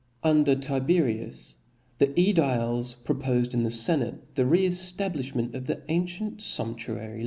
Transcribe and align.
Under 0.23 0.55
Tiberius, 0.55 1.57
the 1.99 2.07
^diles 2.07 2.95
propofcd 3.03 3.53
in 3.53 3.61
the 3.61 3.69
Se 3.69 3.97
nate, 3.97 4.33
the 4.33 4.41
reeftablifhment 4.45 5.53
of 5.53 5.65
th^ 5.65 5.79
ancient 5.89 6.39
fumptviary 6.39 7.09
laws. 7.09 7.19